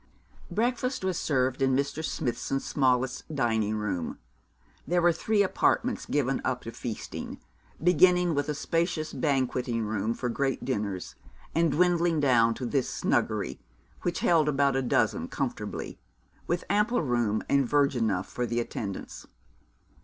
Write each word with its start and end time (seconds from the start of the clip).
Breakfast 0.49 1.03
was 1.05 1.19
served 1.19 1.61
in 1.61 1.75
Mr. 1.75 2.03
Smithson's 2.03 2.65
smallest 2.65 3.23
dining 3.35 3.75
room 3.75 4.17
there 4.87 4.99
were 4.99 5.11
three 5.13 5.43
apartments 5.43 6.07
given 6.07 6.41
up 6.43 6.63
to 6.63 6.71
feasting, 6.71 7.39
beginning 7.83 8.33
with 8.33 8.49
a 8.49 8.55
spacious 8.55 9.13
banqueting 9.13 9.83
room 9.83 10.15
for 10.15 10.27
great 10.27 10.65
dinners, 10.65 11.13
and 11.53 11.71
dwindling 11.71 12.19
down 12.19 12.55
to 12.55 12.65
this 12.65 12.89
snuggery, 12.89 13.59
which 14.01 14.21
held 14.21 14.49
about 14.49 14.75
a 14.75 14.81
dozen 14.81 15.27
comfortably, 15.27 15.99
with 16.47 16.63
ample 16.67 17.03
room 17.03 17.43
and 17.47 17.69
verge 17.69 17.95
enough 17.95 18.27
for 18.27 18.47
the 18.47 18.59
attendants. 18.59 19.27